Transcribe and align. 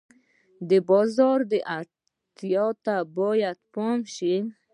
د 0.69 0.71
بازار 0.89 1.39
اړتیاوو 1.77 2.79
ته 2.85 2.95
باید 3.17 3.57
پام 3.73 3.97
وشي. 4.07 4.35